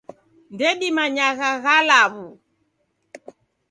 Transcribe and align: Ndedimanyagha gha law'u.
Ndedimanyagha 0.53 1.49
gha 1.63 1.77
law'u. 1.89 2.25